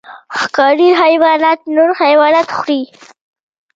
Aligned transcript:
ښکاري 0.39 0.89
حیوانات 1.01 1.59
نور 1.75 1.89
حیوانات 2.01 2.49
خوري 2.57 2.81